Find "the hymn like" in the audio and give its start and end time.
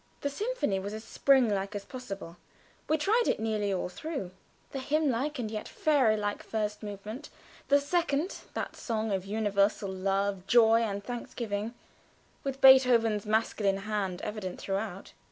4.71-5.37